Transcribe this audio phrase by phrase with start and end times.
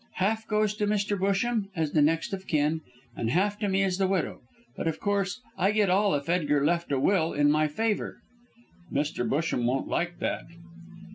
[0.15, 1.15] "Half goes to Mr.
[1.15, 2.81] Busham as the next of kin,
[3.15, 4.41] and half to me as the widow,
[4.75, 8.17] but, of course, I get all if Edgar left a will in my favour."
[8.91, 9.29] "Mr.
[9.29, 10.47] Busham won't like that."